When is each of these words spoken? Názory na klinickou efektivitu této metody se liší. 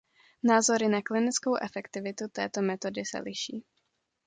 Názory 0.43 0.87
na 0.87 1.01
klinickou 1.01 1.55
efektivitu 1.55 2.27
této 2.31 2.61
metody 2.61 3.05
se 3.05 3.19
liší. 3.19 3.65